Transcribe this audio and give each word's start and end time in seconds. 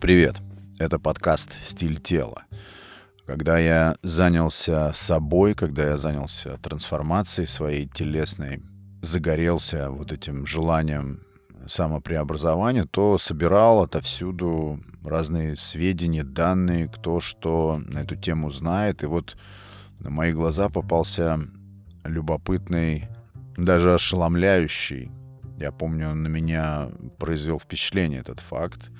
Привет, 0.00 0.36
это 0.78 1.00
подкаст 1.00 1.58
«Стиль 1.64 2.00
тела». 2.00 2.44
Когда 3.26 3.58
я 3.58 3.96
занялся 4.04 4.92
собой, 4.94 5.54
когда 5.54 5.88
я 5.88 5.98
занялся 5.98 6.56
трансформацией 6.58 7.48
своей 7.48 7.88
телесной, 7.88 8.62
загорелся 9.02 9.90
вот 9.90 10.12
этим 10.12 10.46
желанием 10.46 11.24
самопреобразования, 11.66 12.84
то 12.84 13.18
собирал 13.18 13.82
отовсюду 13.82 14.80
разные 15.04 15.56
сведения, 15.56 16.22
данные, 16.22 16.86
кто 16.86 17.18
что 17.18 17.82
на 17.84 18.02
эту 18.02 18.14
тему 18.14 18.50
знает. 18.50 19.02
И 19.02 19.06
вот 19.06 19.36
на 19.98 20.10
мои 20.10 20.32
глаза 20.32 20.68
попался 20.68 21.40
любопытный, 22.04 23.08
даже 23.56 23.94
ошеломляющий. 23.94 25.10
Я 25.56 25.72
помню, 25.72 26.14
на 26.14 26.28
меня 26.28 26.88
произвел 27.18 27.58
впечатление 27.58 28.20
этот 28.20 28.38
факт, 28.38 28.92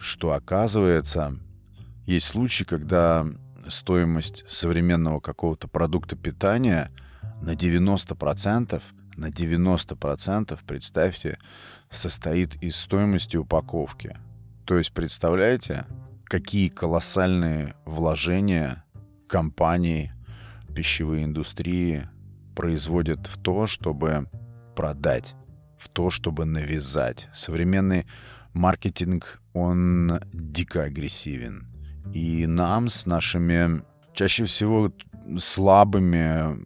что 0.00 0.32
оказывается, 0.32 1.38
есть 2.06 2.26
случаи, 2.26 2.64
когда 2.64 3.26
стоимость 3.68 4.44
современного 4.48 5.20
какого-то 5.20 5.68
продукта 5.68 6.16
питания 6.16 6.90
на 7.42 7.54
90%, 7.54 8.82
на 9.16 9.26
90%, 9.26 10.58
представьте, 10.66 11.38
состоит 11.90 12.56
из 12.62 12.76
стоимости 12.76 13.36
упаковки. 13.36 14.16
То 14.64 14.78
есть, 14.78 14.92
представляете, 14.92 15.84
какие 16.24 16.70
колоссальные 16.70 17.74
вложения 17.84 18.84
компании, 19.28 20.14
пищевые 20.74 21.24
индустрии 21.24 22.08
производят 22.56 23.26
в 23.26 23.36
то, 23.36 23.66
чтобы 23.66 24.30
продать, 24.74 25.34
в 25.76 25.90
то, 25.90 26.08
чтобы 26.10 26.46
навязать. 26.46 27.28
Современный 27.34 28.06
маркетинг, 28.54 29.39
он 29.52 30.20
дико 30.32 30.84
агрессивен. 30.84 31.66
И 32.14 32.46
нам 32.46 32.88
с 32.88 33.06
нашими 33.06 33.82
чаще 34.14 34.44
всего 34.44 34.92
слабыми 35.38 36.58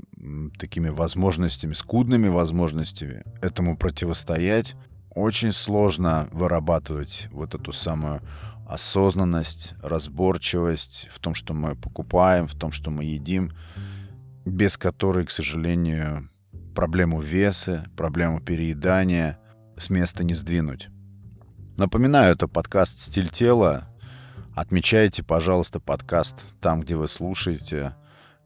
такими 0.58 0.88
возможностями, 0.88 1.74
скудными 1.74 2.28
возможностями 2.28 3.24
этому 3.42 3.76
противостоять, 3.76 4.74
очень 5.14 5.52
сложно 5.52 6.28
вырабатывать 6.32 7.28
вот 7.30 7.54
эту 7.54 7.72
самую 7.72 8.22
осознанность, 8.66 9.74
разборчивость 9.82 11.08
в 11.12 11.18
том, 11.18 11.34
что 11.34 11.52
мы 11.52 11.76
покупаем, 11.76 12.48
в 12.48 12.54
том, 12.54 12.72
что 12.72 12.90
мы 12.90 13.04
едим, 13.04 13.52
без 14.44 14.78
которой, 14.78 15.26
к 15.26 15.30
сожалению, 15.30 16.30
проблему 16.74 17.20
веса, 17.20 17.84
проблему 17.96 18.40
переедания 18.40 19.38
с 19.76 19.90
места 19.90 20.24
не 20.24 20.34
сдвинуть. 20.34 20.88
Напоминаю, 21.76 22.34
это 22.34 22.48
подкаст 22.48 23.00
«Стиль 23.00 23.28
тела», 23.28 23.88
Отмечайте, 24.54 25.24
пожалуйста, 25.24 25.80
подкаст 25.80 26.44
там, 26.60 26.82
где 26.82 26.94
вы 26.94 27.08
слушаете. 27.08 27.96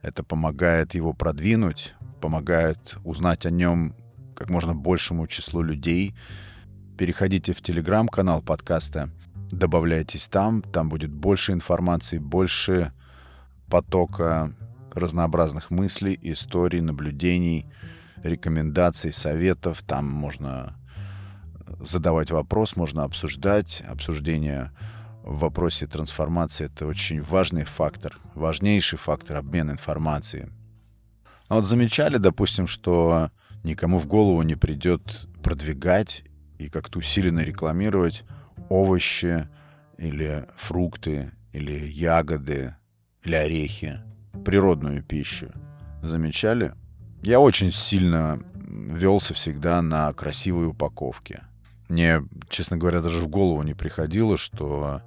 Это 0.00 0.24
помогает 0.24 0.94
его 0.94 1.12
продвинуть, 1.12 1.94
помогает 2.22 2.96
узнать 3.04 3.44
о 3.44 3.50
нем 3.50 3.94
как 4.34 4.48
можно 4.48 4.74
большему 4.74 5.26
числу 5.26 5.60
людей. 5.60 6.14
Переходите 6.96 7.52
в 7.52 7.60
телеграм-канал 7.60 8.40
подкаста, 8.40 9.10
добавляйтесь 9.50 10.28
там, 10.28 10.62
там 10.62 10.88
будет 10.88 11.10
больше 11.10 11.52
информации, 11.52 12.16
больше 12.16 12.92
потока 13.68 14.54
разнообразных 14.90 15.70
мыслей, 15.70 16.18
историй, 16.22 16.80
наблюдений, 16.80 17.66
рекомендаций, 18.22 19.12
советов. 19.12 19.82
Там 19.82 20.06
можно 20.06 20.77
задавать 21.88 22.30
вопрос, 22.30 22.76
можно 22.76 23.04
обсуждать. 23.04 23.82
Обсуждение 23.88 24.72
в 25.22 25.40
вопросе 25.40 25.86
трансформации 25.86 26.66
это 26.66 26.86
очень 26.86 27.20
важный 27.20 27.64
фактор, 27.64 28.18
важнейший 28.34 28.98
фактор 28.98 29.36
обмена 29.36 29.72
информацией. 29.72 30.46
А 31.48 31.56
вот 31.56 31.64
замечали, 31.64 32.18
допустим, 32.18 32.66
что 32.66 33.30
никому 33.64 33.98
в 33.98 34.06
голову 34.06 34.42
не 34.42 34.54
придет 34.54 35.28
продвигать 35.42 36.24
и 36.58 36.68
как-то 36.68 36.98
усиленно 36.98 37.40
рекламировать 37.40 38.24
овощи 38.68 39.48
или 39.96 40.46
фрукты 40.56 41.32
или 41.52 41.86
ягоды 41.88 42.76
или 43.24 43.34
орехи, 43.34 44.00
природную 44.44 45.02
пищу. 45.02 45.52
Замечали? 46.02 46.74
Я 47.22 47.40
очень 47.40 47.72
сильно 47.72 48.40
велся 48.54 49.34
всегда 49.34 49.82
на 49.82 50.12
красивые 50.12 50.68
упаковки. 50.68 51.40
Мне, 51.88 52.22
честно 52.48 52.76
говоря, 52.76 53.00
даже 53.00 53.20
в 53.20 53.28
голову 53.28 53.62
не 53.62 53.74
приходило, 53.74 54.36
что 54.36 55.02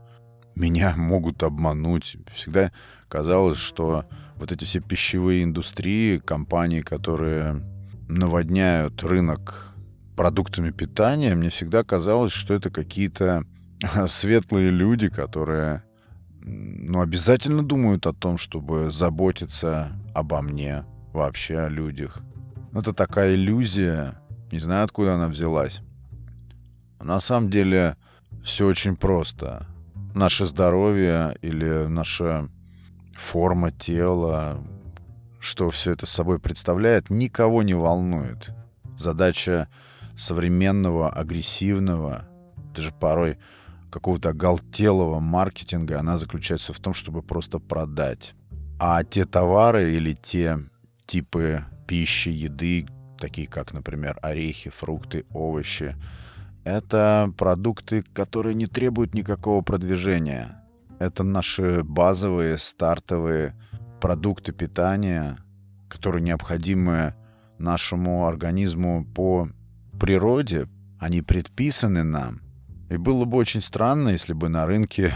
меня 0.56 0.94
могут 0.98 1.44
обмануть. 1.44 2.18
Всегда 2.34 2.72
казалось, 3.08 3.58
что 3.58 4.06
вот 4.36 4.52
эти 4.52 4.66
все 4.66 4.80
пищевые 4.80 5.44
индустрии, 5.44 6.18
компании, 6.18 6.82
которые 6.82 7.64
наводняют 8.08 9.04
рынок 9.04 9.74
продуктами 10.16 10.72
питания, 10.72 11.36
мне 11.36 11.50
всегда 11.50 11.84
казалось, 11.84 12.32
что 12.32 12.54
это 12.54 12.70
какие-то 12.70 13.46
светлые 14.08 14.70
люди, 14.70 15.10
которые 15.10 15.84
ну, 16.44 17.02
обязательно 17.02 17.64
думают 17.64 18.08
о 18.08 18.14
том, 18.14 18.38
чтобы 18.38 18.90
заботиться 18.90 19.92
обо 20.14 20.42
мне, 20.42 20.86
вообще 21.14 21.60
о 21.60 21.70
людях. 21.70 22.20
Это 22.74 22.94
такая 22.94 23.36
иллюзия, 23.36 24.20
не 24.52 24.60
знаю, 24.60 24.86
откуда 24.86 25.16
она 25.16 25.28
взялась. 25.28 25.82
На 27.04 27.20
самом 27.20 27.50
деле 27.50 27.98
все 28.44 28.66
очень 28.68 28.96
просто 28.96 29.68
наше 30.14 30.46
здоровье 30.46 31.38
или 31.42 31.88
наша 31.88 32.50
форма 33.16 33.72
тела, 33.72 34.64
что 35.40 35.70
все 35.70 35.92
это 35.92 36.06
собой 36.06 36.40
представляет, 36.40 37.10
никого 37.10 37.64
не 37.64 37.74
волнует. 37.74 38.52
Задача 38.98 39.68
современного, 40.16 41.10
агрессивного, 41.10 42.28
даже 42.76 42.92
порой 42.92 43.38
какого-то 43.90 44.30
оголтелого 44.30 45.20
маркетинга, 45.20 46.00
она 46.00 46.18
заключается 46.18 46.74
в 46.74 46.80
том, 46.80 46.94
чтобы 46.94 47.22
просто 47.22 47.60
продать. 47.60 48.36
А 48.80 49.04
те 49.04 49.26
товары 49.26 49.92
или 49.92 50.14
те 50.14 50.60
типы 51.06 51.66
пищи, 51.88 52.30
еды, 52.30 52.88
такие 53.20 53.48
как, 53.48 53.74
например, 53.74 54.18
орехи, 54.22 54.70
фрукты, 54.70 55.26
овощи, 55.32 55.96
это 56.64 57.34
продукты, 57.38 58.04
которые 58.14 58.56
не 58.56 58.68
требуют 58.68 59.14
никакого 59.14 59.62
продвижения. 59.62 60.64
Это 61.00 61.24
наши 61.24 61.84
базовые, 61.84 62.58
стартовые 62.58 63.56
продукты 64.00 64.52
питания, 64.52 65.38
которые 65.90 66.22
необходимы 66.22 67.16
нашему 67.58 68.28
организму 68.28 69.06
по 69.06 69.50
природе. 70.00 70.68
Они 71.00 71.22
предписаны 71.22 72.04
нам. 72.04 72.42
И 72.90 72.98
было 72.98 73.26
бы 73.26 73.38
очень 73.38 73.62
странно, 73.62 74.10
если 74.10 74.34
бы 74.34 74.50
на 74.50 74.68
рынке 74.68 75.16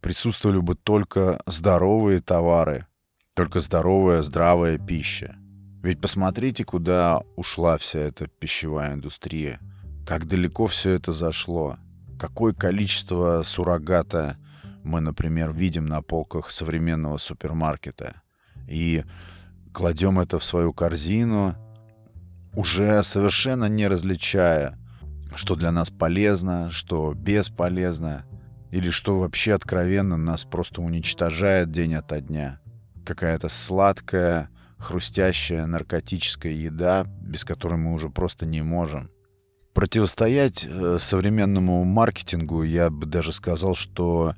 присутствовали 0.00 0.58
бы 0.58 0.74
только 0.74 1.40
здоровые 1.46 2.20
товары, 2.20 2.86
только 3.34 3.60
здоровая, 3.60 4.22
здравая 4.22 4.78
пища. 4.78 5.36
Ведь 5.82 6.00
посмотрите, 6.00 6.64
куда 6.64 7.22
ушла 7.36 7.78
вся 7.78 8.00
эта 8.00 8.26
пищевая 8.26 8.94
индустрия– 8.94 9.60
как 10.06 10.26
далеко 10.26 10.66
все 10.66 10.90
это 10.92 11.12
зашло. 11.12 11.76
Какое 12.18 12.52
количество 12.52 13.42
суррогата 13.44 14.36
мы, 14.82 15.00
например, 15.00 15.52
видим 15.52 15.86
на 15.86 16.02
полках 16.02 16.50
современного 16.50 17.18
супермаркета. 17.18 18.22
И 18.68 19.04
кладем 19.72 20.18
это 20.18 20.38
в 20.38 20.44
свою 20.44 20.72
корзину, 20.72 21.56
уже 22.54 23.02
совершенно 23.02 23.66
не 23.66 23.86
различая, 23.86 24.78
что 25.34 25.56
для 25.56 25.72
нас 25.72 25.90
полезно, 25.90 26.70
что 26.70 27.14
бесполезно, 27.14 28.24
или 28.70 28.90
что 28.90 29.18
вообще 29.18 29.54
откровенно 29.54 30.16
нас 30.16 30.44
просто 30.44 30.82
уничтожает 30.82 31.70
день 31.70 31.94
ото 31.94 32.20
дня. 32.20 32.60
Какая-то 33.04 33.48
сладкая, 33.48 34.48
хрустящая 34.78 35.66
наркотическая 35.66 36.52
еда, 36.52 37.04
без 37.20 37.44
которой 37.44 37.76
мы 37.76 37.94
уже 37.94 38.10
просто 38.10 38.46
не 38.46 38.62
можем. 38.62 39.10
Противостоять 39.74 40.66
э, 40.68 40.98
современному 41.00 41.84
маркетингу, 41.84 42.62
я 42.62 42.90
бы 42.90 43.06
даже 43.06 43.32
сказал, 43.32 43.74
что 43.74 44.34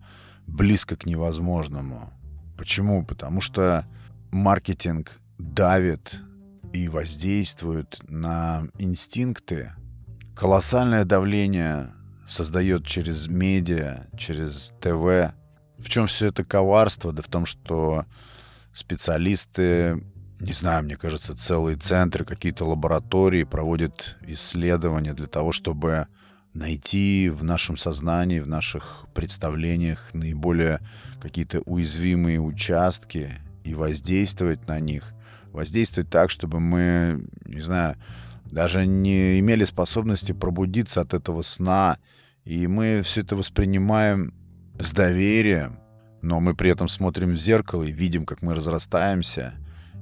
близко 0.46 0.96
к 0.96 1.06
невозможному. 1.06 2.12
Почему? 2.56 3.04
Потому 3.04 3.40
что 3.40 3.84
маркетинг 4.30 5.12
давит 5.38 6.20
и 6.72 6.88
воздействует 6.88 7.98
на 8.08 8.68
инстинкты. 8.78 9.72
Колоссальное 10.36 11.04
давление 11.04 11.92
создает 12.26 12.86
через 12.86 13.28
медиа, 13.28 14.06
через 14.16 14.72
ТВ. 14.80 15.34
В 15.78 15.88
чем 15.88 16.06
все 16.06 16.26
это 16.26 16.44
коварство? 16.44 17.12
Да 17.12 17.22
в 17.22 17.28
том, 17.28 17.46
что 17.46 18.06
специалисты 18.72 20.02
не 20.44 20.52
знаю, 20.52 20.84
мне 20.84 20.96
кажется, 20.96 21.34
целые 21.34 21.78
центры, 21.78 22.26
какие-то 22.26 22.66
лаборатории 22.66 23.44
проводят 23.44 24.18
исследования 24.26 25.14
для 25.14 25.26
того, 25.26 25.52
чтобы 25.52 26.06
найти 26.52 27.30
в 27.30 27.42
нашем 27.42 27.78
сознании, 27.78 28.40
в 28.40 28.46
наших 28.46 29.06
представлениях 29.14 30.10
наиболее 30.12 30.80
какие-то 31.20 31.60
уязвимые 31.60 32.40
участки 32.40 33.30
и 33.64 33.74
воздействовать 33.74 34.68
на 34.68 34.80
них. 34.80 35.14
Воздействовать 35.50 36.10
так, 36.10 36.28
чтобы 36.28 36.60
мы, 36.60 37.26
не 37.46 37.62
знаю, 37.62 37.96
даже 38.44 38.86
не 38.86 39.40
имели 39.40 39.64
способности 39.64 40.32
пробудиться 40.32 41.00
от 41.00 41.14
этого 41.14 41.40
сна, 41.40 41.98
и 42.44 42.66
мы 42.66 43.00
все 43.02 43.22
это 43.22 43.34
воспринимаем 43.34 44.34
с 44.78 44.92
доверием, 44.92 45.78
но 46.20 46.38
мы 46.40 46.54
при 46.54 46.70
этом 46.70 46.88
смотрим 46.88 47.30
в 47.30 47.36
зеркало 47.36 47.84
и 47.84 47.92
видим, 47.92 48.26
как 48.26 48.42
мы 48.42 48.54
разрастаемся, 48.54 49.54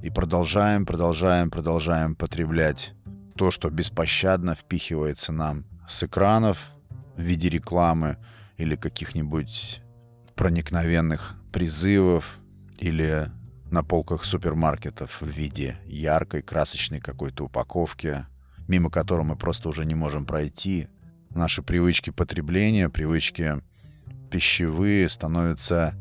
и 0.03 0.11
продолжаем, 0.11 0.85
продолжаем, 0.85 1.49
продолжаем 1.49 2.17
потреблять 2.17 2.93
то, 3.37 3.53
что 3.53 3.71
беспощадно 3.71 4.57
впихивается 4.57 5.33
нам 5.33 5.65
с 5.89 6.03
экранов 6.03 6.73
в 7.17 7.21
виде 7.21 7.49
рекламы 7.49 8.17
или 8.57 8.75
каких-нибудь 8.75 9.81
проникновенных 10.35 11.37
призывов 11.53 12.39
или 12.79 13.31
на 13.71 13.85
полках 13.85 14.25
супермаркетов 14.25 15.23
в 15.23 15.27
виде 15.27 15.79
яркой, 15.87 16.43
красочной 16.43 17.01
какой-то 17.01 17.45
упаковки, 17.45 18.27
мимо 18.67 18.91
которой 18.91 19.25
мы 19.25 19.37
просто 19.37 19.69
уже 19.69 19.85
не 19.85 19.95
можем 19.95 20.27
пройти. 20.27 20.89
Наши 21.31 21.63
привычки 21.63 22.11
потребления, 22.11 22.89
привычки 22.89 23.63
пищевые 24.33 25.09
становятся 25.09 25.95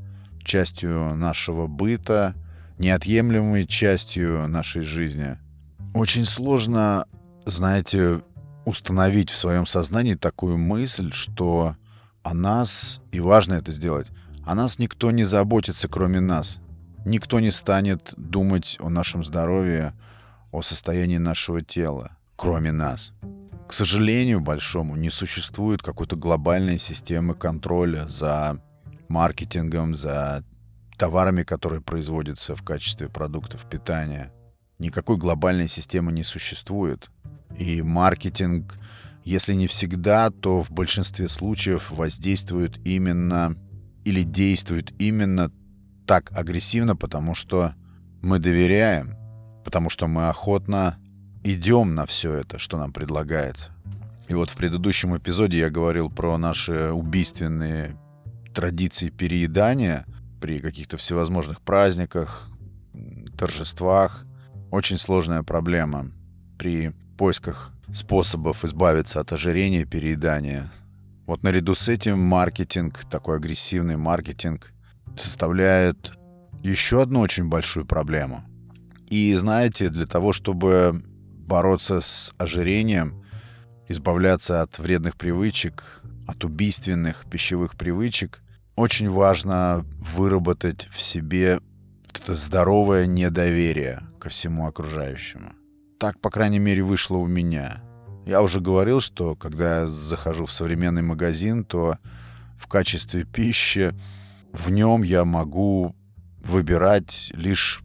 частью 0.43 1.15
нашего 1.15 1.67
быта, 1.67 2.35
неотъемлемой 2.81 3.65
частью 3.65 4.47
нашей 4.47 4.81
жизни. 4.81 5.37
Очень 5.93 6.25
сложно, 6.25 7.05
знаете, 7.45 8.21
установить 8.65 9.29
в 9.29 9.37
своем 9.37 9.65
сознании 9.65 10.15
такую 10.15 10.57
мысль, 10.57 11.11
что 11.11 11.75
о 12.23 12.33
нас, 12.33 13.01
и 13.11 13.19
важно 13.19 13.53
это 13.53 13.71
сделать, 13.71 14.07
о 14.43 14.55
нас 14.55 14.79
никто 14.79 15.11
не 15.11 15.23
заботится, 15.23 15.87
кроме 15.87 16.19
нас. 16.19 16.59
Никто 17.05 17.39
не 17.39 17.51
станет 17.51 18.13
думать 18.17 18.77
о 18.79 18.89
нашем 18.89 19.23
здоровье, 19.23 19.93
о 20.51 20.61
состоянии 20.61 21.17
нашего 21.17 21.61
тела, 21.61 22.17
кроме 22.35 22.71
нас. 22.71 23.13
К 23.67 23.73
сожалению 23.73 24.41
большому, 24.41 24.95
не 24.95 25.09
существует 25.09 25.83
какой-то 25.83 26.15
глобальной 26.15 26.79
системы 26.79 27.35
контроля 27.35 28.07
за 28.07 28.59
маркетингом, 29.07 29.93
за 29.93 30.43
товарами, 31.01 31.41
которые 31.41 31.81
производятся 31.81 32.55
в 32.55 32.61
качестве 32.61 33.09
продуктов 33.09 33.67
питания. 33.67 34.31
Никакой 34.77 35.17
глобальной 35.17 35.67
системы 35.67 36.11
не 36.11 36.23
существует. 36.23 37.09
И 37.57 37.81
маркетинг, 37.81 38.77
если 39.23 39.55
не 39.55 39.65
всегда, 39.65 40.29
то 40.29 40.61
в 40.61 40.69
большинстве 40.69 41.27
случаев 41.27 41.89
воздействует 41.89 42.77
именно 42.85 43.57
или 44.05 44.21
действует 44.21 44.93
именно 45.01 45.51
так 46.05 46.31
агрессивно, 46.33 46.95
потому 46.95 47.33
что 47.33 47.73
мы 48.21 48.37
доверяем, 48.37 49.15
потому 49.65 49.89
что 49.89 50.07
мы 50.07 50.29
охотно 50.29 50.99
идем 51.43 51.95
на 51.95 52.05
все 52.05 52.33
это, 52.33 52.59
что 52.59 52.77
нам 52.77 52.93
предлагается. 52.93 53.71
И 54.27 54.35
вот 54.35 54.51
в 54.51 54.55
предыдущем 54.55 55.17
эпизоде 55.17 55.57
я 55.57 55.71
говорил 55.71 56.11
про 56.11 56.37
наши 56.37 56.91
убийственные 56.91 57.97
традиции 58.53 59.09
переедания— 59.09 60.05
при 60.41 60.59
каких-то 60.59 60.97
всевозможных 60.97 61.61
праздниках, 61.61 62.49
торжествах. 63.37 64.25
Очень 64.71 64.97
сложная 64.97 65.43
проблема 65.43 66.11
при 66.57 66.93
поисках 67.17 67.71
способов 67.93 68.65
избавиться 68.65 69.19
от 69.19 69.31
ожирения, 69.31 69.85
переедания. 69.85 70.71
Вот 71.27 71.43
наряду 71.43 71.75
с 71.75 71.87
этим 71.87 72.19
маркетинг, 72.19 73.05
такой 73.09 73.37
агрессивный 73.37 73.97
маркетинг, 73.97 74.73
составляет 75.17 76.13
еще 76.63 77.01
одну 77.01 77.19
очень 77.19 77.47
большую 77.47 77.85
проблему. 77.85 78.43
И 79.09 79.33
знаете, 79.35 79.89
для 79.89 80.07
того, 80.07 80.33
чтобы 80.33 81.03
бороться 81.47 82.01
с 82.01 82.33
ожирением, 82.37 83.25
избавляться 83.87 84.61
от 84.61 84.79
вредных 84.79 85.17
привычек, 85.17 86.01
от 86.27 86.43
убийственных 86.43 87.25
пищевых 87.29 87.75
привычек– 87.75 88.41
очень 88.75 89.09
важно 89.09 89.85
выработать 89.99 90.87
в 90.91 91.01
себе 91.01 91.59
это 92.13 92.35
здоровое 92.35 93.05
недоверие 93.05 94.03
ко 94.19 94.29
всему 94.29 94.67
окружающему. 94.67 95.53
Так, 95.99 96.19
по 96.19 96.29
крайней 96.29 96.59
мере, 96.59 96.83
вышло 96.83 97.17
у 97.17 97.27
меня. 97.27 97.81
Я 98.25 98.41
уже 98.41 98.59
говорил, 98.59 99.01
что 99.01 99.35
когда 99.35 99.81
я 99.81 99.87
захожу 99.87 100.45
в 100.45 100.53
современный 100.53 101.01
магазин, 101.01 101.63
то 101.63 101.97
в 102.57 102.67
качестве 102.67 103.23
пищи 103.23 103.93
в 104.51 104.69
нем 104.69 105.01
я 105.03 105.25
могу 105.25 105.95
выбирать 106.37 107.31
лишь, 107.33 107.83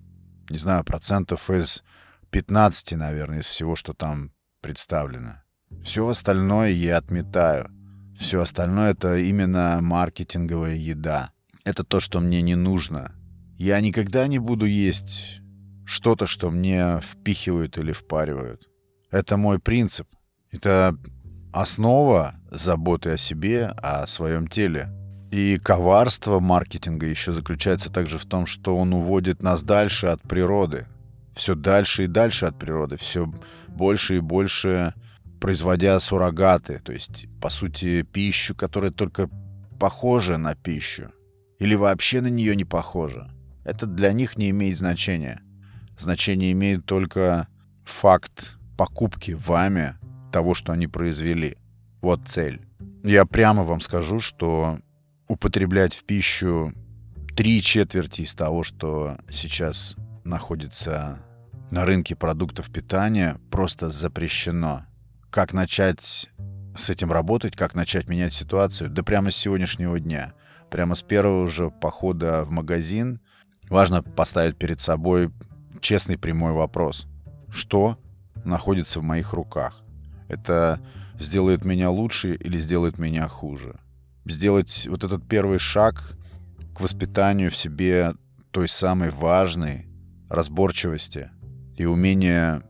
не 0.50 0.58
знаю, 0.58 0.84
процентов 0.84 1.50
из 1.50 1.82
15, 2.30 2.92
наверное, 2.92 3.40
из 3.40 3.46
всего, 3.46 3.76
что 3.76 3.92
там 3.92 4.32
представлено. 4.60 5.42
Все 5.82 6.06
остальное 6.08 6.70
я 6.70 6.98
отметаю. 6.98 7.70
Все 8.18 8.40
остальное 8.40 8.92
это 8.92 9.18
именно 9.18 9.78
маркетинговая 9.80 10.74
еда. 10.74 11.30
Это 11.64 11.84
то, 11.84 12.00
что 12.00 12.20
мне 12.20 12.42
не 12.42 12.54
нужно. 12.54 13.12
Я 13.58 13.80
никогда 13.80 14.26
не 14.26 14.38
буду 14.38 14.66
есть 14.66 15.40
что-то, 15.84 16.26
что 16.26 16.50
мне 16.50 17.00
впихивают 17.02 17.78
или 17.78 17.92
впаривают. 17.92 18.68
Это 19.10 19.36
мой 19.36 19.58
принцип. 19.58 20.08
Это 20.50 20.96
основа 21.52 22.34
заботы 22.50 23.10
о 23.10 23.16
себе, 23.16 23.66
о 23.66 24.06
своем 24.06 24.46
теле. 24.48 24.90
И 25.30 25.58
коварство 25.58 26.40
маркетинга 26.40 27.06
еще 27.06 27.32
заключается 27.32 27.90
также 27.90 28.18
в 28.18 28.26
том, 28.26 28.46
что 28.46 28.76
он 28.76 28.92
уводит 28.92 29.42
нас 29.42 29.62
дальше 29.62 30.06
от 30.06 30.22
природы. 30.22 30.86
Все 31.34 31.54
дальше 31.54 32.04
и 32.04 32.08
дальше 32.08 32.46
от 32.46 32.58
природы. 32.58 32.96
Все 32.96 33.30
больше 33.68 34.16
и 34.16 34.20
больше 34.20 34.94
производя 35.40 35.98
суррогаты, 36.00 36.80
то 36.80 36.92
есть, 36.92 37.26
по 37.40 37.50
сути, 37.50 38.02
пищу, 38.02 38.54
которая 38.54 38.90
только 38.90 39.28
похожа 39.78 40.38
на 40.38 40.54
пищу, 40.54 41.10
или 41.58 41.74
вообще 41.74 42.20
на 42.20 42.28
нее 42.28 42.56
не 42.56 42.64
похожа. 42.64 43.30
Это 43.64 43.86
для 43.86 44.12
них 44.12 44.36
не 44.36 44.50
имеет 44.50 44.78
значения. 44.78 45.40
Значение 45.98 46.52
имеет 46.52 46.86
только 46.86 47.48
факт 47.84 48.56
покупки 48.76 49.32
вами 49.32 49.96
того, 50.32 50.54
что 50.54 50.72
они 50.72 50.86
произвели. 50.86 51.56
Вот 52.00 52.22
цель. 52.26 52.60
Я 53.02 53.24
прямо 53.24 53.62
вам 53.64 53.80
скажу, 53.80 54.20
что 54.20 54.78
употреблять 55.28 55.94
в 55.94 56.04
пищу 56.04 56.72
три 57.36 57.60
четверти 57.62 58.22
из 58.22 58.34
того, 58.34 58.62
что 58.62 59.18
сейчас 59.30 59.96
находится 60.24 61.20
на 61.70 61.84
рынке 61.84 62.14
продуктов 62.14 62.70
питания, 62.70 63.38
просто 63.50 63.90
запрещено 63.90 64.85
как 65.36 65.52
начать 65.52 66.30
с 66.74 66.88
этим 66.88 67.12
работать, 67.12 67.56
как 67.56 67.74
начать 67.74 68.08
менять 68.08 68.32
ситуацию, 68.32 68.88
да 68.88 69.02
прямо 69.02 69.30
с 69.30 69.36
сегодняшнего 69.36 70.00
дня. 70.00 70.32
Прямо 70.70 70.94
с 70.94 71.02
первого 71.02 71.46
же 71.46 71.70
похода 71.70 72.42
в 72.42 72.50
магазин 72.50 73.20
важно 73.68 74.02
поставить 74.02 74.56
перед 74.56 74.80
собой 74.80 75.30
честный 75.82 76.16
прямой 76.16 76.52
вопрос. 76.52 77.06
Что 77.50 77.98
находится 78.46 79.00
в 79.00 79.02
моих 79.02 79.34
руках? 79.34 79.82
Это 80.28 80.80
сделает 81.18 81.66
меня 81.66 81.90
лучше 81.90 82.34
или 82.36 82.56
сделает 82.56 82.98
меня 82.98 83.28
хуже? 83.28 83.78
Сделать 84.24 84.86
вот 84.88 85.04
этот 85.04 85.28
первый 85.28 85.58
шаг 85.58 86.16
к 86.74 86.80
воспитанию 86.80 87.50
в 87.50 87.56
себе 87.58 88.14
той 88.52 88.68
самой 88.68 89.10
важной 89.10 89.86
разборчивости 90.30 91.28
и 91.76 91.84
умения 91.84 92.62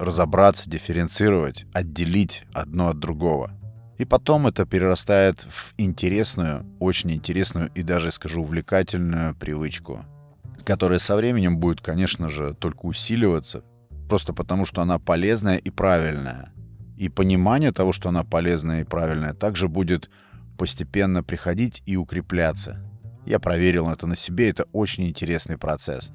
разобраться, 0.00 0.68
дифференцировать, 0.68 1.66
отделить 1.72 2.44
одно 2.54 2.88
от 2.88 2.98
другого. 2.98 3.52
И 3.98 4.06
потом 4.06 4.46
это 4.46 4.64
перерастает 4.64 5.40
в 5.42 5.74
интересную, 5.76 6.64
очень 6.80 7.12
интересную 7.12 7.70
и 7.74 7.82
даже, 7.82 8.10
скажу, 8.10 8.40
увлекательную 8.40 9.34
привычку, 9.34 10.06
которая 10.64 10.98
со 10.98 11.16
временем 11.16 11.58
будет, 11.58 11.82
конечно 11.82 12.30
же, 12.30 12.54
только 12.54 12.86
усиливаться, 12.86 13.62
просто 14.08 14.32
потому 14.32 14.64
что 14.64 14.80
она 14.80 14.98
полезная 14.98 15.58
и 15.58 15.68
правильная. 15.68 16.50
И 16.96 17.10
понимание 17.10 17.72
того, 17.72 17.92
что 17.92 18.08
она 18.08 18.24
полезная 18.24 18.80
и 18.80 18.84
правильная, 18.84 19.34
также 19.34 19.68
будет 19.68 20.08
постепенно 20.56 21.22
приходить 21.22 21.82
и 21.84 21.96
укрепляться. 21.96 22.78
Я 23.26 23.38
проверил 23.38 23.90
это 23.90 24.06
на 24.06 24.16
себе, 24.16 24.48
это 24.48 24.64
очень 24.72 25.08
интересный 25.08 25.58
процесс. 25.58 26.10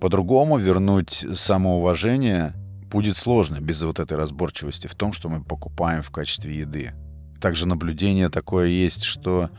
По-другому 0.00 0.58
вернуть 0.58 1.24
самоуважение 1.32 2.54
будет 2.94 3.16
сложно 3.16 3.60
без 3.60 3.82
вот 3.82 3.98
этой 3.98 4.16
разборчивости 4.16 4.86
в 4.86 4.94
том, 4.94 5.12
что 5.12 5.28
мы 5.28 5.42
покупаем 5.42 6.00
в 6.00 6.12
качестве 6.12 6.56
еды. 6.56 6.92
Также 7.40 7.66
наблюдение 7.66 8.28
такое 8.28 8.68
есть, 8.68 9.02
что 9.02 9.50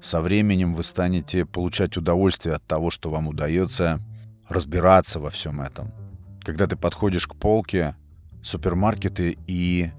со 0.00 0.20
временем 0.20 0.74
вы 0.74 0.84
станете 0.84 1.44
получать 1.44 1.96
удовольствие 1.96 2.54
от 2.54 2.64
того, 2.64 2.90
что 2.90 3.10
вам 3.10 3.26
удается 3.26 4.00
разбираться 4.48 5.18
во 5.18 5.30
всем 5.30 5.60
этом. 5.60 5.90
Когда 6.44 6.68
ты 6.68 6.76
подходишь 6.76 7.26
к 7.26 7.34
полке 7.34 7.96
супермаркеты 8.44 9.38
и 9.48 9.90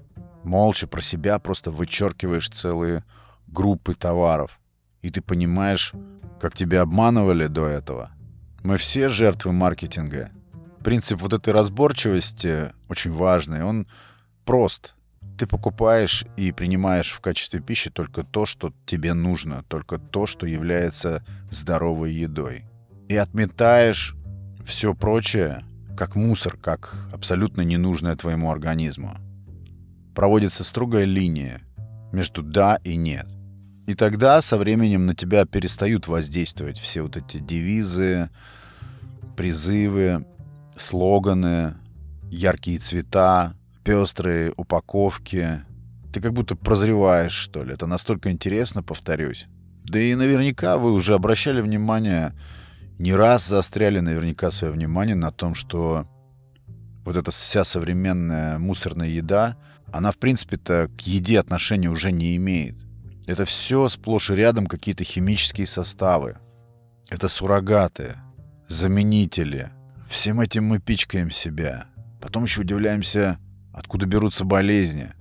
молча 0.42 0.86
про 0.86 1.02
себя 1.02 1.38
просто 1.38 1.70
вычеркиваешь 1.70 2.48
целые 2.48 3.04
группы 3.46 3.94
товаров. 3.94 4.58
И 5.02 5.10
ты 5.10 5.20
понимаешь, 5.20 5.92
как 6.40 6.54
тебя 6.54 6.80
обманывали 6.80 7.46
до 7.46 7.66
этого. 7.66 8.10
Мы 8.62 8.78
все 8.78 9.10
жертвы 9.10 9.52
маркетинга. 9.52 10.30
Принцип 10.86 11.20
вот 11.20 11.32
этой 11.32 11.52
разборчивости 11.52 12.72
очень 12.88 13.10
важный. 13.10 13.64
Он 13.64 13.88
прост. 14.44 14.94
Ты 15.36 15.48
покупаешь 15.48 16.24
и 16.36 16.52
принимаешь 16.52 17.10
в 17.10 17.18
качестве 17.18 17.58
пищи 17.58 17.90
только 17.90 18.22
то, 18.22 18.46
что 18.46 18.72
тебе 18.86 19.12
нужно, 19.12 19.64
только 19.66 19.98
то, 19.98 20.26
что 20.28 20.46
является 20.46 21.24
здоровой 21.50 22.14
едой. 22.14 22.66
И 23.08 23.16
отметаешь 23.16 24.14
все 24.64 24.94
прочее, 24.94 25.64
как 25.96 26.14
мусор, 26.14 26.56
как 26.56 26.94
абсолютно 27.12 27.62
ненужное 27.62 28.14
твоему 28.14 28.52
организму. 28.52 29.16
Проводится 30.14 30.62
строгая 30.62 31.02
линия 31.04 31.62
между 32.12 32.44
«да» 32.44 32.76
и 32.84 32.94
«нет». 32.94 33.26
И 33.88 33.94
тогда 33.94 34.40
со 34.40 34.56
временем 34.56 35.04
на 35.04 35.16
тебя 35.16 35.46
перестают 35.46 36.06
воздействовать 36.06 36.78
все 36.78 37.02
вот 37.02 37.16
эти 37.16 37.38
девизы, 37.38 38.30
призывы, 39.36 40.24
слоганы, 40.76 41.74
яркие 42.30 42.78
цвета, 42.78 43.54
пестрые 43.84 44.52
упаковки. 44.56 45.62
Ты 46.12 46.20
как 46.20 46.32
будто 46.32 46.56
прозреваешь, 46.56 47.32
что 47.32 47.62
ли. 47.64 47.72
Это 47.74 47.86
настолько 47.86 48.30
интересно, 48.30 48.82
повторюсь. 48.82 49.46
Да 49.84 49.98
и 49.98 50.14
наверняка 50.14 50.78
вы 50.78 50.92
уже 50.92 51.14
обращали 51.14 51.60
внимание, 51.60 52.32
не 52.98 53.14
раз 53.14 53.46
заостряли 53.46 54.00
наверняка 54.00 54.50
свое 54.50 54.72
внимание 54.72 55.14
на 55.14 55.30
том, 55.30 55.54
что 55.54 56.08
вот 57.04 57.16
эта 57.16 57.30
вся 57.30 57.64
современная 57.64 58.58
мусорная 58.58 59.08
еда, 59.08 59.56
она, 59.92 60.10
в 60.10 60.16
принципе-то, 60.16 60.90
к 60.98 61.02
еде 61.02 61.38
отношения 61.38 61.88
уже 61.88 62.10
не 62.10 62.34
имеет. 62.36 62.74
Это 63.26 63.44
все 63.44 63.88
сплошь 63.88 64.30
и 64.30 64.34
рядом 64.34 64.66
какие-то 64.66 65.04
химические 65.04 65.66
составы. 65.66 66.38
Это 67.08 67.28
суррогаты, 67.28 68.16
заменители. 68.66 69.70
Всем 70.08 70.40
этим 70.40 70.64
мы 70.64 70.78
пичкаем 70.78 71.30
себя. 71.30 71.86
Потом 72.20 72.44
еще 72.44 72.62
удивляемся, 72.62 73.38
откуда 73.72 74.06
берутся 74.06 74.44
болезни. 74.44 75.12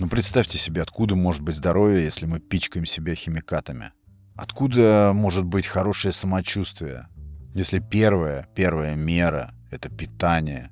Ну 0.00 0.08
представьте 0.08 0.58
себе, 0.58 0.82
откуда 0.82 1.16
может 1.16 1.42
быть 1.42 1.56
здоровье, 1.56 2.04
если 2.04 2.24
мы 2.26 2.38
пичкаем 2.38 2.86
себя 2.86 3.14
химикатами? 3.14 3.92
Откуда 4.36 5.10
может 5.12 5.44
быть 5.44 5.66
хорошее 5.66 6.12
самочувствие, 6.12 7.08
если 7.54 7.80
первая, 7.80 8.48
первая 8.54 8.94
мера— 8.94 9.52
это 9.72 9.88
питание, 9.88 10.70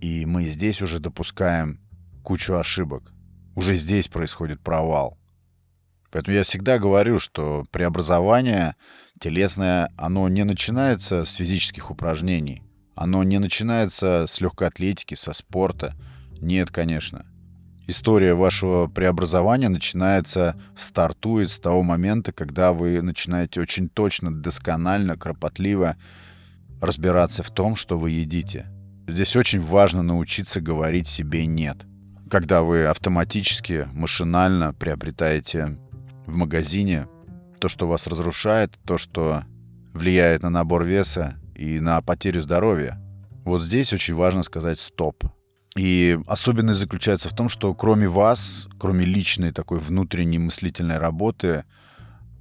и 0.00 0.24
мы 0.26 0.44
здесь 0.44 0.80
уже 0.80 1.00
допускаем 1.00 1.80
кучу 2.22 2.54
ошибок, 2.54 3.12
уже 3.56 3.74
здесь 3.74 4.06
происходит 4.06 4.60
провал. 4.60 5.18
Поэтому 6.12 6.36
я 6.36 6.44
всегда 6.44 6.78
говорю, 6.78 7.18
что 7.18 7.64
преобразование 7.72 8.76
телесное, 9.18 9.92
оно 9.96 10.28
не 10.28 10.44
начинается 10.44 11.24
с 11.24 11.32
физических 11.32 11.90
упражнений. 11.90 12.62
Оно 13.00 13.22
не 13.22 13.38
начинается 13.38 14.26
с 14.28 14.42
легкой 14.42 14.68
атлетики, 14.68 15.14
со 15.14 15.32
спорта. 15.32 15.94
Нет, 16.38 16.70
конечно. 16.70 17.24
История 17.86 18.34
вашего 18.34 18.88
преобразования 18.88 19.70
начинается, 19.70 20.60
стартует 20.76 21.48
с 21.48 21.58
того 21.58 21.82
момента, 21.82 22.30
когда 22.32 22.74
вы 22.74 23.00
начинаете 23.00 23.62
очень 23.62 23.88
точно, 23.88 24.30
досконально, 24.30 25.16
кропотливо 25.16 25.96
разбираться 26.82 27.42
в 27.42 27.50
том, 27.50 27.74
что 27.74 27.98
вы 27.98 28.10
едите. 28.10 28.66
Здесь 29.08 29.34
очень 29.34 29.60
важно 29.60 30.02
научиться 30.02 30.60
говорить 30.60 31.08
себе 31.08 31.46
«нет». 31.46 31.86
Когда 32.28 32.60
вы 32.60 32.84
автоматически, 32.84 33.88
машинально 33.94 34.74
приобретаете 34.74 35.78
в 36.26 36.34
магазине 36.34 37.08
то, 37.60 37.68
что 37.68 37.88
вас 37.88 38.06
разрушает, 38.06 38.78
то, 38.84 38.98
что 38.98 39.44
влияет 39.94 40.42
на 40.42 40.50
набор 40.50 40.84
веса 40.84 41.39
и 41.60 41.78
на 41.78 42.00
потерю 42.00 42.40
здоровья. 42.40 42.98
Вот 43.44 43.62
здесь 43.62 43.92
очень 43.92 44.14
важно 44.14 44.42
сказать 44.42 44.78
«стоп». 44.78 45.24
И 45.76 46.18
особенность 46.26 46.80
заключается 46.80 47.28
в 47.28 47.34
том, 47.34 47.50
что 47.50 47.74
кроме 47.74 48.08
вас, 48.08 48.66
кроме 48.78 49.04
личной 49.04 49.52
такой 49.52 49.78
внутренней 49.78 50.38
мыслительной 50.38 50.96
работы, 50.96 51.64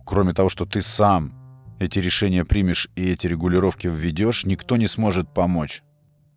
кроме 0.05 0.33
того, 0.33 0.49
что 0.49 0.65
ты 0.65 0.81
сам 0.81 1.33
эти 1.79 1.99
решения 1.99 2.45
примешь 2.45 2.89
и 2.95 3.11
эти 3.11 3.27
регулировки 3.27 3.87
введешь, 3.87 4.45
никто 4.45 4.77
не 4.77 4.87
сможет 4.87 5.33
помочь. 5.33 5.83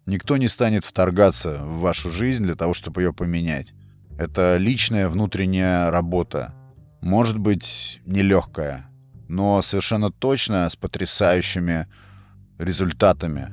Никто 0.05 0.37
не 0.37 0.49
станет 0.49 0.85
вторгаться 0.85 1.65
в 1.65 1.79
вашу 1.79 2.11
жизнь 2.11 2.43
для 2.43 2.57
того, 2.57 2.75
чтобы 2.75 3.03
ее 3.03 3.13
поменять. 3.13 3.75
Это 4.19 4.57
личная 4.57 5.09
внутренняя 5.09 5.91
работа, 5.91 6.53
может 7.01 7.39
быть, 7.39 8.01
нелегкая, 8.07 8.91
но 9.29 9.63
совершенно 9.63 10.11
точно 10.11 10.69
с 10.69 10.75
потрясающими 10.75 11.87
результатами. 12.63 13.51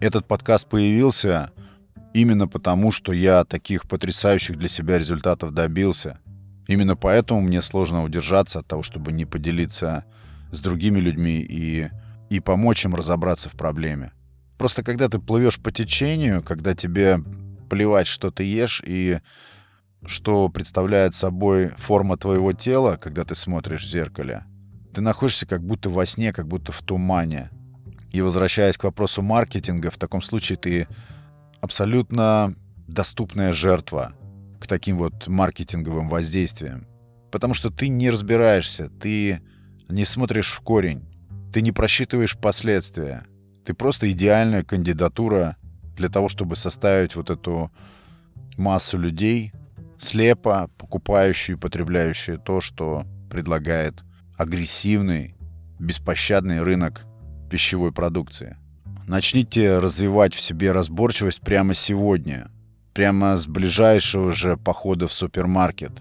Этот 0.00 0.26
подкаст 0.26 0.68
появился 0.68 1.50
именно 2.12 2.48
потому, 2.48 2.92
что 2.92 3.12
я 3.12 3.44
таких 3.44 3.88
потрясающих 3.88 4.56
для 4.56 4.68
себя 4.68 4.98
результатов 4.98 5.52
добился. 5.52 6.18
Именно 6.66 6.96
поэтому 6.96 7.40
мне 7.40 7.62
сложно 7.62 8.02
удержаться 8.02 8.60
от 8.60 8.66
того, 8.66 8.82
чтобы 8.82 9.12
не 9.12 9.24
поделиться 9.24 10.04
с 10.50 10.60
другими 10.60 10.98
людьми 10.98 11.40
и, 11.40 11.90
и 12.30 12.40
помочь 12.40 12.84
им 12.84 12.94
разобраться 12.94 13.48
в 13.48 13.52
проблеме. 13.52 14.12
Просто 14.58 14.82
когда 14.82 15.08
ты 15.08 15.18
плывешь 15.18 15.60
по 15.60 15.70
течению, 15.70 16.42
когда 16.42 16.74
тебе 16.74 17.20
плевать, 17.68 18.06
что 18.06 18.30
ты 18.30 18.44
ешь, 18.44 18.82
и 18.84 19.20
что 20.04 20.48
представляет 20.48 21.14
собой 21.14 21.70
форма 21.76 22.16
твоего 22.16 22.52
тела, 22.52 22.96
когда 22.96 23.24
ты 23.24 23.34
смотришь 23.34 23.84
в 23.84 23.90
зеркале. 23.90 24.44
Ты 24.94 25.00
находишься 25.00 25.46
как 25.46 25.62
будто 25.62 25.90
во 25.90 26.06
сне, 26.06 26.32
как 26.32 26.46
будто 26.46 26.72
в 26.72 26.80
тумане. 26.82 27.50
И 28.16 28.22
возвращаясь 28.22 28.78
к 28.78 28.84
вопросу 28.84 29.20
маркетинга, 29.20 29.90
в 29.90 29.98
таком 29.98 30.22
случае 30.22 30.56
ты 30.56 30.88
абсолютно 31.60 32.54
доступная 32.88 33.52
жертва 33.52 34.14
к 34.58 34.66
таким 34.66 34.96
вот 34.96 35.28
маркетинговым 35.28 36.08
воздействиям. 36.08 36.86
Потому 37.30 37.52
что 37.52 37.70
ты 37.70 37.88
не 37.88 38.08
разбираешься, 38.08 38.88
ты 38.88 39.42
не 39.90 40.06
смотришь 40.06 40.50
в 40.50 40.60
корень, 40.62 41.04
ты 41.52 41.60
не 41.60 41.72
просчитываешь 41.72 42.38
последствия. 42.38 43.26
Ты 43.66 43.74
просто 43.74 44.10
идеальная 44.10 44.64
кандидатура 44.64 45.58
для 45.94 46.08
того, 46.08 46.30
чтобы 46.30 46.56
составить 46.56 47.16
вот 47.16 47.28
эту 47.28 47.70
массу 48.56 48.96
людей, 48.96 49.52
слепо 49.98 50.70
покупающие 50.78 51.58
и 51.58 51.60
потребляющие 51.60 52.38
то, 52.38 52.62
что 52.62 53.04
предлагает 53.30 54.04
агрессивный, 54.38 55.36
беспощадный 55.78 56.62
рынок 56.62 57.04
пищевой 57.48 57.92
продукции. 57.92 58.56
Начните 59.06 59.78
развивать 59.78 60.34
в 60.34 60.40
себе 60.40 60.72
разборчивость 60.72 61.40
прямо 61.40 61.74
сегодня, 61.74 62.50
прямо 62.92 63.36
с 63.36 63.46
ближайшего 63.46 64.32
же 64.32 64.56
похода 64.56 65.06
в 65.06 65.12
супермаркет. 65.12 65.92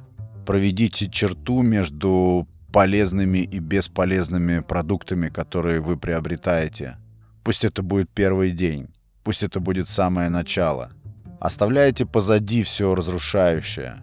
Проведите 0.46 1.10
черту 1.10 1.62
между 1.62 2.48
полезными 2.72 3.40
и 3.40 3.60
бесполезными 3.60 4.60
продуктами, 4.60 5.30
которые 5.30 5.82
вы 5.82 5.98
приобретаете. 5.98 6.98
Пусть 7.44 7.64
это 7.64 7.84
будет 7.84 8.10
первый 8.10 8.52
день, 8.52 8.88
пусть 9.24 9.44
это 9.44 9.60
будет 9.60 9.88
самое 9.88 10.30
начало– 10.30 10.92
Оставляете 11.46 12.08
позади 12.08 12.64
все 12.64 12.96
разрушающее. 12.96 13.98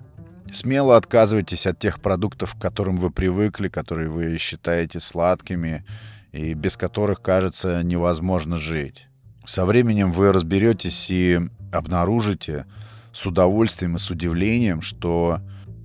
Смело 0.52 0.96
отказывайтесь 0.96 1.66
от 1.66 1.78
тех 1.78 2.00
продуктов, 2.00 2.54
к 2.54 2.60
которым 2.60 2.98
вы 2.98 3.10
привыкли, 3.10 3.68
которые 3.68 4.08
вы 4.08 4.36
считаете 4.38 5.00
сладкими 5.00 5.84
и 6.32 6.54
без 6.54 6.76
которых, 6.76 7.20
кажется, 7.20 7.82
невозможно 7.82 8.58
жить. 8.58 9.06
Со 9.46 9.64
временем 9.64 10.12
вы 10.12 10.32
разберетесь 10.32 11.10
и 11.10 11.40
обнаружите 11.72 12.66
с 13.12 13.26
удовольствием 13.26 13.96
и 13.96 13.98
с 13.98 14.10
удивлением, 14.10 14.82
что 14.82 15.40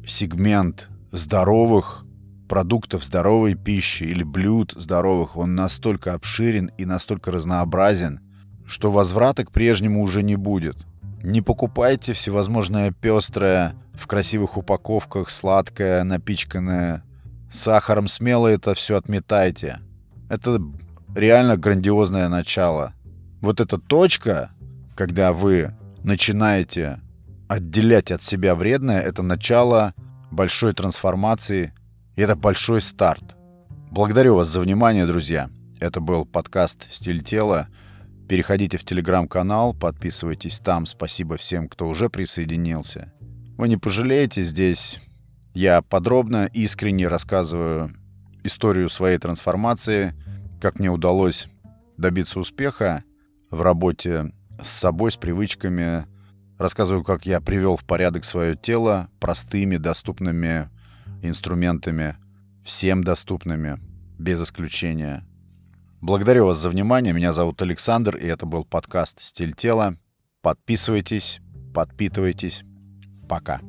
сегмент 0.05 0.89
здоровых 1.11 2.05
продуктов, 2.47 3.03
здоровой 3.03 3.55
пищи 3.55 4.03
или 4.03 4.23
блюд 4.23 4.73
здоровых, 4.75 5.35
он 5.35 5.55
настолько 5.55 6.13
обширен 6.13 6.71
и 6.77 6.85
настолько 6.85 7.31
разнообразен, 7.31 8.21
что 8.65 8.91
возврата 8.91 9.45
к 9.45 9.51
прежнему 9.51 10.01
уже 10.01 10.23
не 10.23 10.35
будет. 10.35 10.77
Не 11.23 11.41
покупайте 11.41 12.13
всевозможное 12.13 12.91
пестрое, 12.91 13.75
в 13.93 14.07
красивых 14.07 14.57
упаковках, 14.57 15.29
сладкое, 15.29 16.03
напичканное 16.03 17.03
сахаром. 17.51 18.07
Смело 18.07 18.47
это 18.47 18.75
все 18.75 18.95
отметайте. 18.95 19.79
Это 20.29 20.61
реально 21.15 21.57
грандиозное 21.57 22.27
начало. 22.29 22.93
Вот 23.41 23.61
эта 23.61 23.77
точка, 23.77 24.51
когда 24.95 25.31
вы 25.31 25.73
начинаете 26.03 26.99
отделять 27.47 28.11
от 28.11 28.21
себя 28.21 28.55
вредное, 28.55 28.99
это 28.99 29.23
начало 29.23 29.93
большой 30.31 30.73
трансформации, 30.73 31.73
и 32.15 32.21
это 32.21 32.35
большой 32.35 32.81
старт. 32.81 33.35
Благодарю 33.89 34.35
вас 34.35 34.49
за 34.49 34.59
внимание, 34.59 35.05
друзья. 35.05 35.49
Это 35.79 36.01
был 36.01 36.25
подкаст 36.25 36.91
«Стиль 36.91 37.23
тела». 37.23 37.67
Переходите 38.27 38.77
в 38.77 38.83
телеграм-канал, 38.83 39.73
подписывайтесь 39.73 40.59
там. 40.59 40.85
Спасибо 40.85 41.37
всем, 41.37 41.69
кто 41.69 41.87
уже 41.87 42.09
присоединился. 42.09 43.13
Вы 43.57 43.69
не 43.69 43.77
пожалеете, 43.77 44.43
здесь 44.43 44.99
я 45.53 45.81
подробно, 45.81 46.49
искренне 46.53 47.07
рассказываю 47.07 47.95
историю 48.47 48.89
своей 48.89 49.17
трансформации, 49.17 50.13
как 50.59 50.79
мне 50.79 50.89
удалось 50.89 51.47
добиться 51.97 52.39
успеха 52.39 53.03
в 53.51 53.61
работе 53.61 54.33
с 54.61 54.69
собой, 54.69 55.11
с 55.11 55.17
привычками. 55.17 56.05
Рассказываю, 56.57 57.03
как 57.03 57.25
я 57.25 57.39
привел 57.39 57.77
в 57.77 57.83
порядок 57.85 58.25
свое 58.25 58.55
тело 58.55 59.09
простыми, 59.19 59.77
доступными 59.77 60.69
инструментами, 61.21 62.17
всем 62.63 63.03
доступными, 63.03 63.79
без 64.17 64.41
исключения. 64.41 65.23
Благодарю 66.01 66.45
вас 66.45 66.57
за 66.57 66.69
внимание. 66.69 67.13
Меня 67.13 67.33
зовут 67.33 67.61
Александр, 67.61 68.17
и 68.17 68.25
это 68.25 68.45
был 68.45 68.65
подкаст 68.65 69.19
«Стиль 69.19 69.53
тела». 69.53 69.97
Подписывайтесь, 70.41 71.41
подпитывайтесь. 71.73 72.63
Пока. 73.27 73.59